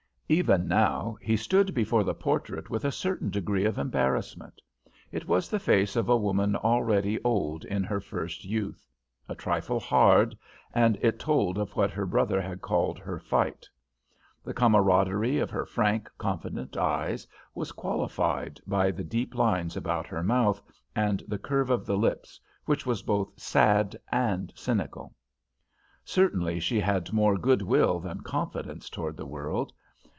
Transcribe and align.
Even 0.31 0.65
now, 0.65 1.17
he 1.19 1.35
stood 1.35 1.73
before 1.73 2.05
the 2.05 2.13
portrait 2.13 2.69
with 2.69 2.85
a 2.85 2.91
certain 2.93 3.29
degree 3.29 3.65
of 3.65 3.77
embarrassment. 3.77 4.61
It 5.11 5.27
was 5.27 5.49
the 5.49 5.59
face 5.59 5.97
of 5.97 6.07
a 6.07 6.15
woman 6.15 6.55
already 6.55 7.21
old 7.23 7.65
in 7.65 7.83
her 7.83 7.99
first 7.99 8.45
youth, 8.45 8.87
a 9.27 9.35
trifle 9.35 9.77
hard, 9.81 10.37
and 10.73 10.97
it 11.01 11.19
told 11.19 11.57
of 11.57 11.75
what 11.75 11.91
her 11.91 12.05
brother 12.05 12.41
had 12.41 12.61
called 12.61 12.97
her 12.97 13.19
fight. 13.19 13.67
The 14.41 14.53
camaraderie 14.53 15.37
of 15.39 15.49
her 15.49 15.65
frank, 15.65 16.09
confident 16.17 16.77
eyes 16.77 17.27
was 17.53 17.73
qualified 17.73 18.61
by 18.65 18.89
the 18.89 19.03
deep 19.03 19.35
lines 19.35 19.75
about 19.75 20.07
her 20.07 20.23
mouth 20.23 20.61
and 20.95 21.21
the 21.27 21.39
curve 21.39 21.69
of 21.69 21.85
the 21.85 21.97
lips, 21.97 22.39
which 22.63 22.85
was 22.85 23.01
both 23.03 23.37
sad 23.37 23.97
and 24.13 24.53
cynical. 24.55 25.13
Certainly 26.05 26.61
she 26.61 26.79
had 26.79 27.11
more 27.11 27.37
good 27.37 27.61
will 27.63 27.99
than 27.99 28.21
confidence 28.21 28.89
toward 28.89 29.17
the 29.17 29.25
world. 29.25 29.73